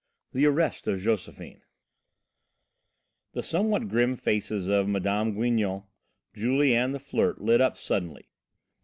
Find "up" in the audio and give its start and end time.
7.61-7.77